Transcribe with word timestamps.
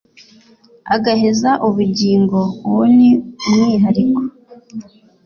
Agaheza 0.95 1.51
ubugingo 1.67 2.39
uwo 2.67 2.83
ni 2.95 3.09
umwihariko 3.49 4.21